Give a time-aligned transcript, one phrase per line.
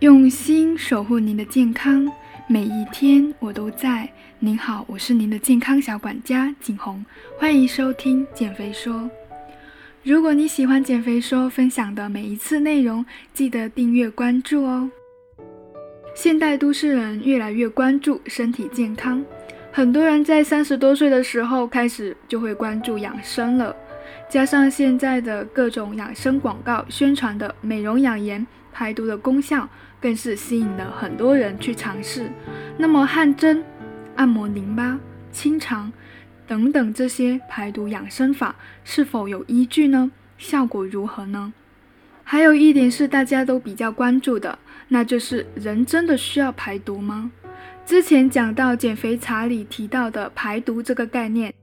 [0.00, 2.10] 用心守护您的健康，
[2.48, 4.08] 每一天我都在。
[4.40, 7.02] 您好，我是您的健康小管家景红，
[7.38, 9.08] 欢迎收听减肥说。
[10.02, 14.90] 如果你喜欢减肥说分享的每一次内容，记得订阅关注哦。
[16.14, 19.24] 现代都市人越来越关注身体健康，
[19.72, 23.74] 很多人在三十多岁的时候开始就会关注养生了。
[24.28, 28.44] 加上现在的各种养生广告宣传的美容养颜、
[28.74, 29.68] 排毒的功效，
[30.00, 32.28] 更是吸引了很多人去尝试。
[32.76, 33.64] 那么汗蒸、
[34.16, 34.98] 按摩淋巴、
[35.30, 35.92] 清肠
[36.46, 40.10] 等等这些排毒养生法是否有依据呢？
[40.36, 41.54] 效果如何呢？
[42.24, 44.58] 还有一点是大家都比较关注的，
[44.88, 47.30] 那就是人真的需要排毒吗？
[47.86, 51.54] 之前讲到减肥茶里提到的排毒这个概念。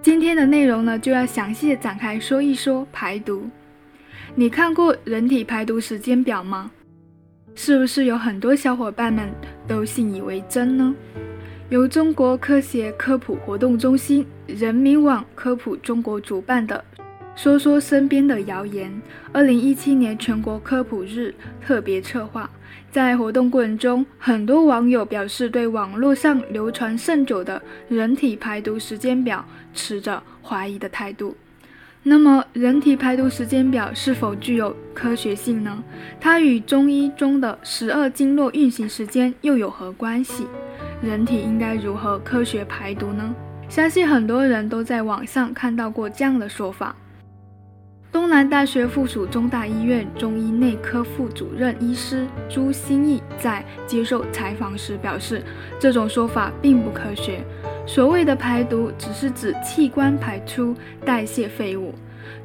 [0.00, 3.48] 今天的内容呢，就要详细的展开说一说排毒。
[4.34, 6.70] 你看过人体排毒时间表吗？
[7.54, 9.28] 是不是有很多小伙伴们
[9.66, 10.94] 都信以为真呢？
[11.70, 16.84] 由中国科学科普活动中心、人民网科普中国主办的。
[17.34, 18.90] 说说身边的谣言。
[19.32, 22.48] 二零一七年全国科普日特别策划，
[22.90, 31.36] 在活动过程中，很多网友表示对网络上流传甚久的人体排毒时间表持着怀疑的态度。
[32.10, 35.84] 那么，人体排毒时间表是否具有科学性呢？
[36.18, 40.46] 它与中医中的十二经络运行时间又有何关系？
[41.02, 43.34] 人体应该如何科学排毒呢？
[43.68, 46.96] 相信很多人都在网上看到过这样的说法。
[48.10, 55.42] 东南大学附属中大医院中医内科副主任医师朱新义在接受采访时表示，
[55.78, 57.44] 这种说法并不科学。
[57.88, 61.94] 所谓的排毒，只是指器官排出代谢废物。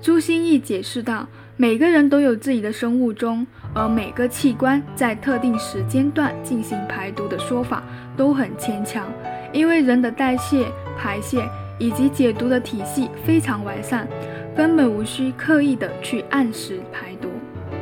[0.00, 1.26] 朱新义解释道
[1.58, 7.82] ：“每个人都有自己的生物钟，而每个器官在特定时间段进行排毒的说法
[8.16, 9.12] 都很牵强，
[9.52, 11.42] 因为人的代谢、排泄
[11.76, 14.06] 以及解毒的体系非常完善。”
[14.54, 17.30] 根本无需刻意的去按时排毒。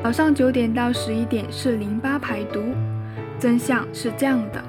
[0.04, 2.62] 早上九点到十一点是淋巴排毒，
[3.40, 4.62] 真相是这样的：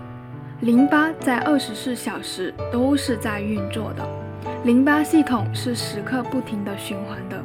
[0.61, 4.07] 淋巴在二十四小时都是在运作的，
[4.63, 7.43] 淋巴系统是时刻不停的循环的。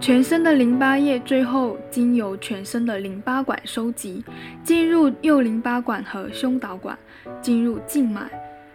[0.00, 4.24] 全身的淋巴液最后经由全身的淋巴管收集，
[4.62, 6.98] 进入右淋巴管和胸导管，
[7.42, 8.30] 进入静脉。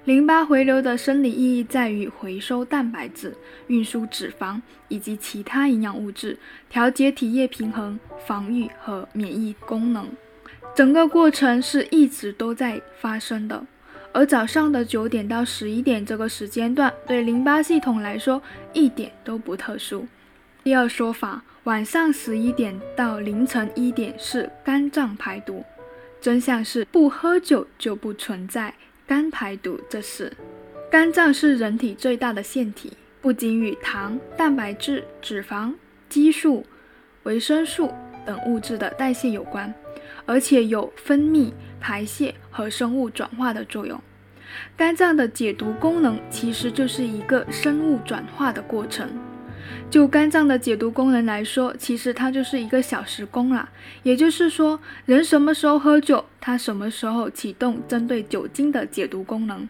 [0.06, 3.36] 淋巴回流的生理意义在于回收蛋白质、
[3.68, 6.38] 运输脂肪以及其他营养物质，
[6.70, 10.08] 调节体液平衡、防御和免疫功能。
[10.76, 13.66] 整个过程是一直都在发生的。
[14.12, 18.42] 而早上的九点到十一点这个时间段，对淋巴系统来说
[18.74, 20.08] 一点都不特殊。
[20.64, 25.64] 第二说法，晚上十一点到凌晨一点是肝脏排毒，
[26.20, 28.74] 真相是不喝酒就不存在。
[29.08, 30.32] 肝排毒这事，
[30.92, 35.74] 肝脏是人体最大的腺体，不仅与糖、蛋白质、脂肪、
[36.08, 36.66] 激素、
[37.24, 37.92] 维生素
[38.26, 39.74] 等物质的代谢有关，
[40.26, 44.02] 而且有分泌、排泄和生物转化的作用。
[44.76, 49.08] 肝脏的解毒功能其实就是一个生物转化的过程。
[49.92, 53.70] 就肝脏的解毒功能来说，其实它就是一个小时工啦。
[54.04, 59.68] 也就是说，人什么时候喝酒，它什么时候启动针对酒精的解毒功能。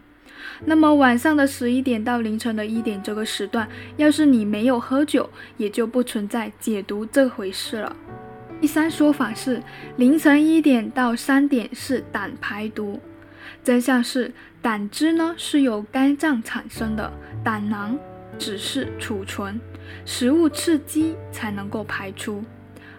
[0.64, 3.68] 那么晚上的十一点到凌晨的一点这个时段，
[3.98, 5.28] 要是你没有喝酒，
[5.58, 7.94] 也就不存在解毒这回事了。
[8.60, 9.62] 第三说法是，
[9.96, 13.00] 凌晨一点到三点是胆排毒，
[13.64, 17.10] 真相是胆汁呢是由肝脏产生的，
[17.42, 17.98] 胆囊
[18.38, 19.58] 只是储存。
[20.04, 22.44] 食物刺激才能够排出。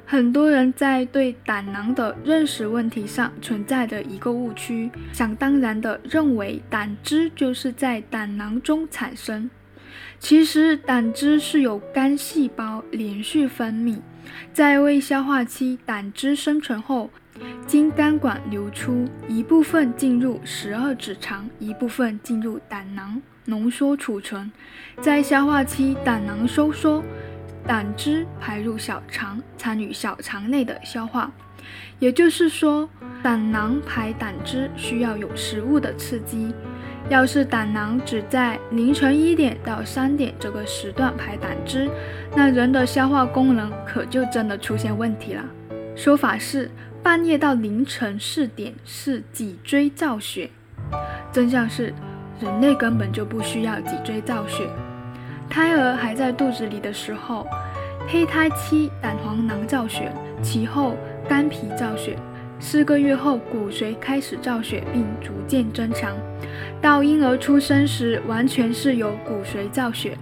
[0.03, 9.49] 很多人在对胆囊的认识问题上存在着一个误区，想当然的认为胆汁就是在胆囊中产生。
[10.19, 13.99] 其实胆汁是由肝细胞连续分泌，
[14.53, 17.09] 在未消化期胆汁生成后，
[17.65, 23.21] 经肝管流出，一部分进入十二指肠，一部分进入胆囊。
[23.45, 24.51] 浓缩储存，
[25.01, 27.03] 在消化期，胆囊收缩，
[27.65, 31.31] 胆汁排入小肠，参与小肠内的消化。
[31.97, 32.87] 也就是说，
[33.23, 36.53] 胆囊排胆汁需要有食物的刺激。
[37.09, 41.89] 要是胆囊只在凌晨一点到三点这个时段排胆汁，
[42.35, 45.43] 那人的消化功能可就真的出现问题了。
[45.95, 46.69] 说法是
[47.03, 50.49] 半夜到凌晨四点是脊椎造血，
[51.31, 51.93] 真相是。
[52.39, 54.67] 人类根本就不需要脊椎造血，
[55.47, 57.45] 胎儿还在肚子里的时候，
[58.07, 60.11] 胚胎期胆黄囊造血，
[60.41, 60.97] 其后
[61.29, 62.17] 肝脾造血，
[62.61, 66.15] 四个月后骨髓开始造血并逐渐增强，
[66.79, 70.15] 到婴儿出生时完全是由骨髓造血。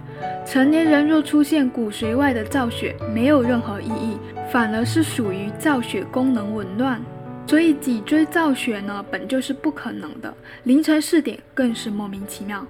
[0.46, 4.16] 成年人若出现骨髓外的造血，没有任何意义，
[4.50, 7.00] 反而是属于造血功能紊乱。
[7.46, 10.32] 所以脊椎造血呢，本就是不可能的。
[10.64, 12.66] 凌晨四点更是莫名其妙。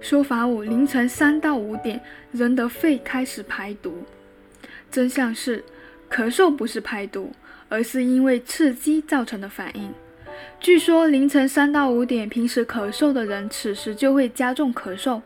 [0.00, 2.00] 说法五：凌晨三到五点，
[2.32, 3.92] 人的肺开始排毒。
[4.90, 5.62] 真相是，
[6.10, 7.32] 咳嗽不是排毒，
[7.70, 9.90] 而是因为刺激造成的反应。
[10.60, 15.22] 据说凌晨三到五点，平时咳嗽的人，此时就会加重咳嗽。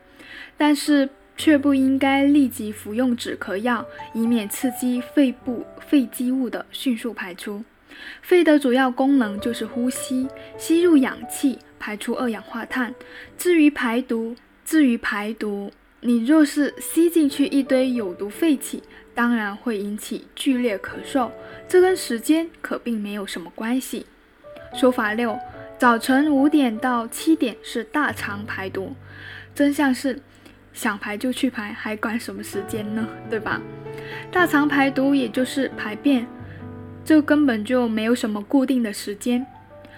[0.57, 7.63] 但是却不应该立即服用止咳药，以免刺激肺部肺积物的迅速排出。
[8.21, 10.27] 肺的主要功能就是呼吸，
[10.57, 12.93] 吸入氧气，排出二氧化碳。
[13.37, 15.71] 至于排毒，至于排毒，
[16.01, 18.81] 你若是吸进去一堆有毒废气，
[19.15, 21.31] 当然会引起剧烈咳嗽，
[21.67, 24.05] 这跟时间可并没有什么关系。
[24.75, 25.39] 说法六：
[25.79, 28.93] 早晨五点到七点是大肠排毒。
[29.55, 30.19] 真相是，
[30.73, 33.07] 想排就去排，还管什么时间呢？
[33.29, 33.61] 对吧？
[34.29, 36.27] 大肠排毒也就是排便，
[37.05, 39.47] 这根本就没有什么固定的时间，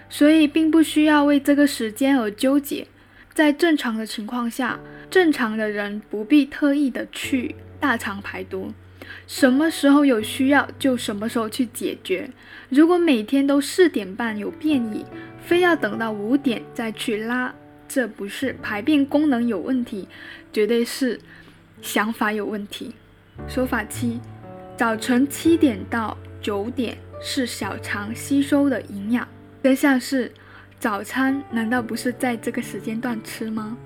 [0.07, 2.87] 所以并不需要为这个时间而纠结。
[3.33, 4.79] 在正常的情况下，
[5.09, 8.71] 正常的人不必特意的去大肠排毒，
[9.27, 12.29] 什么时候有需要就什么时候去解决。
[12.69, 15.05] 如果每天都四点半有便意，
[15.41, 17.53] 非要等到五点再去拉。
[17.87, 20.09] 这不是排便功能有问题，
[20.51, 21.19] 绝对是
[21.81, 22.93] 想法有问题。
[23.47, 24.19] 说法七：
[24.75, 29.25] 早晨七点到九点是小肠吸收的营养。
[29.63, 30.31] 真相是，
[30.79, 33.77] 早餐难道不是在这个时间段吃吗？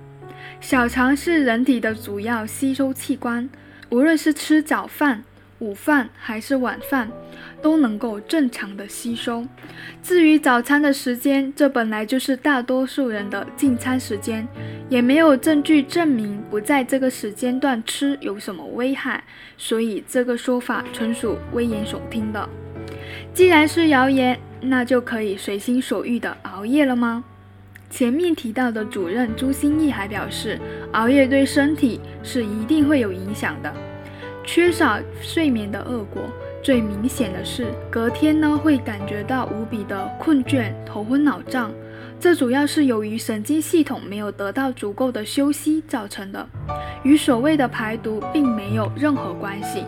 [0.60, 3.48] 小肠是人体的主要吸收器官，
[3.92, 5.22] 无论是吃早饭。
[5.58, 7.08] 午饭还是晚饭，
[7.62, 9.46] 都能够正常的吸收。
[10.02, 14.44] 至于早餐的时间，这本来就是大多数人的进餐时间，
[14.88, 19.22] 也没有证据证明不在这个时间段吃有什么危害，
[19.56, 22.48] 所以这个说法纯属危言耸听的。
[23.32, 27.22] 既然是谣言，那就可以随心所欲的熬夜了吗？
[27.92, 30.58] 前面提到的主任朱新义还表示，
[30.92, 33.70] 熬夜对身体是一定会有影响的。
[34.44, 36.22] 缺少睡眠的恶果，
[36.62, 41.70] 最明显的是隔天呢会感觉到无比的困倦、头昏脑胀，
[42.18, 46.48] 这主要是由于神经系统没有得到足够的休息造成的，
[47.04, 49.84] 与所谓的排毒并没有任何关系。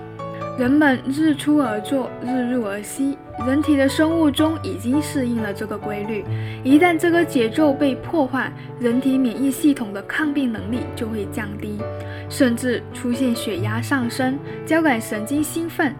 [0.56, 6.24] 人们日出而作，日入而息，人体的生物钟已经适应了这个规律。
[6.62, 11.80] 一旦这个节奏被破坏，人体免疫系统的抗病能力就会降低，
[12.28, 15.92] 甚至出现血压上升、交感神经兴奋、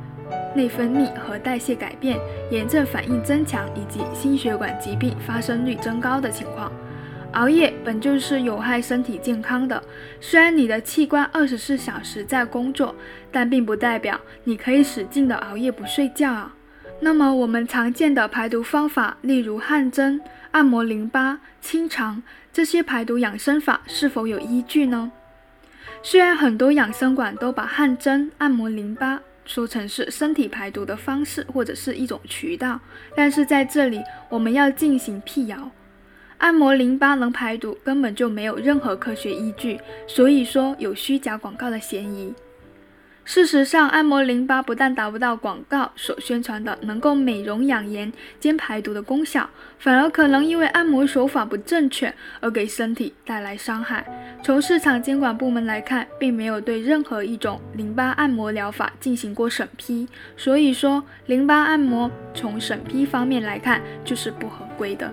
[0.55, 2.17] 内分泌和代谢改变、
[2.49, 6.71] 炎症反应增强以及心血管疾病发生率增高的情况。
[7.35, 9.83] 熬夜本就是有害身体健康的，
[10.21, 12.95] 虽然你的器官二十四小时在工作，
[13.33, 16.55] 但并不代表你可以使劲的熬夜不睡觉啊。
[17.01, 20.21] 那么我们常见的排毒方法，例如汗蒸、
[20.53, 22.23] 按摩淋巴、清肠
[22.53, 25.11] 这些排毒养生法，是否有依据呢？
[26.03, 32.79] 虽然很多养生馆都把汗蒸、按摩淋巴说成是身体排毒的方式或者是一种渠道，
[33.17, 35.71] 但是在这里我们要进行辟谣。
[36.39, 42.35] 按摩淋巴能排毒，根本就没有任何科学依据，所以说有虚假广告的嫌疑。
[43.27, 49.49] 事实上，按摩淋巴不但达不到广告所宣传的能够美容养颜兼排毒的功效，
[49.79, 54.05] 反而可能因为按摩手法不正确而给身体带来伤害。
[54.43, 65.11] 从市场监管部门来看，并没有对任何一种淋巴按摩疗法进行过审批，所以说淋巴按摩从审批方面来看就是不合规的。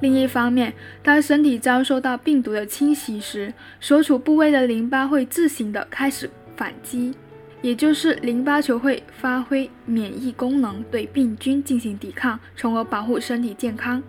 [0.00, 7.14] 另一方面，当身体遭受到病毒的侵袭时，所处部位的淋巴会自行的开始反击，
[7.62, 14.02] 也就是淋巴球会发挥免疫功能对病菌进行抵抗，从而保护身体健康。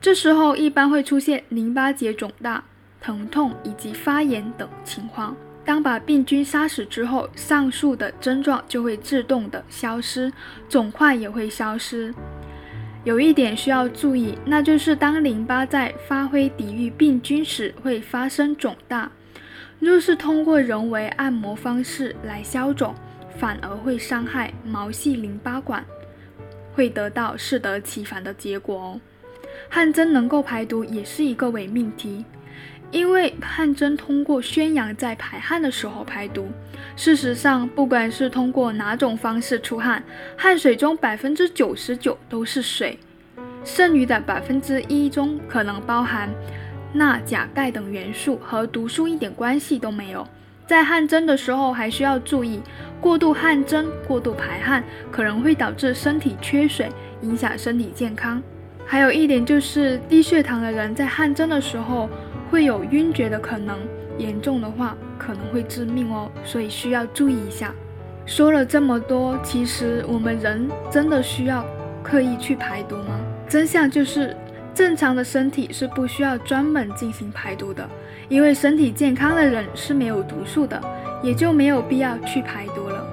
[0.00, 2.64] 这时候一般会出现淋巴结肿大、
[3.00, 5.36] 疼痛以及发炎等情况。
[5.62, 10.32] 当把病菌杀死之后，上述的症状就会自动的消失，
[10.68, 12.12] 肿块也会消失。
[13.02, 19.10] 有一点需要注意，那就是当淋巴在发挥抵御病菌时，会发生肿大。
[19.78, 22.94] 若是通过人为按摩方式来消肿，
[23.38, 25.82] 反而会伤害毛细淋巴管，
[26.74, 29.00] 会得到适得其反的结果哦。
[29.70, 32.22] 汗蒸能够排毒，也是一个伪命题。
[32.90, 36.48] 因为汗蒸通过宣扬在排汗的时候排毒。
[36.96, 40.02] 事实上，不管是通过哪种方式出汗，
[40.36, 42.98] 汗水中百分之九十九都是水，
[43.64, 46.28] 剩余的百分之一中可能包含
[46.92, 50.26] 钠、钾、钙等元素，和毒素一点关系都没有。
[50.66, 52.60] 在汗蒸的时候，还需要注意，
[53.00, 56.88] 过度汗蒸、过度排汗可能会导致身体缺水，
[57.22, 58.42] 影响身体健康。
[58.86, 62.08] 还有一点就是，低血糖的人在汗蒸的时候
[62.50, 63.78] 会有晕厥的可能，
[64.18, 67.72] 严重的话可能会致命哦，所以需要注意一下。
[68.26, 71.64] 说了这么多，其实我们人真的需要
[72.02, 73.20] 刻意去排毒吗？
[73.48, 74.36] 真相就是，
[74.74, 77.88] 正常的身体是不需要专门进行排毒的。
[78.28, 80.80] 因为身体健康的人是没有毒素的，
[81.22, 83.04] 也就没有必要去排毒了。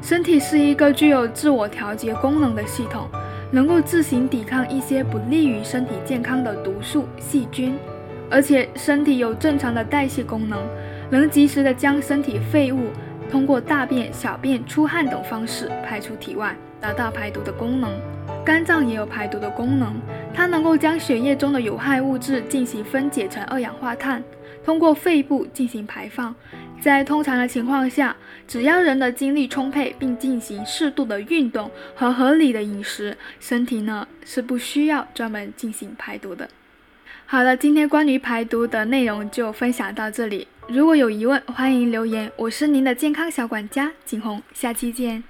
[0.00, 3.08] 身体是一个具有自我调节功能的系统，
[3.50, 7.74] 能够自行抵抗一些不利于身体健康的毒素、细菌，
[8.30, 10.60] 而且身体有正常的代谢功能，
[11.10, 12.90] 能及时的将身体废物
[13.30, 17.90] 通过大便、小便、出汗等方式排出体外，达到排毒的功能。
[18.44, 19.94] 肝脏也有排毒的功能，
[20.32, 24.22] 它能够将血液中的有害物质进行分解成二氧化碳。
[24.64, 26.34] 通过肺部进行排放，
[26.80, 28.16] 在通常的情况下，
[28.48, 36.48] 只要人的精力充沛，并进行适度的运动和合理的饮食，身体呢是不需要专门进行排毒的。
[37.28, 40.46] 好了，今天关于排毒的内容就分享到这里。
[40.68, 42.30] 如果有疑问，欢迎留言。
[42.36, 45.24] 我是您的健康小管家景红，下期见。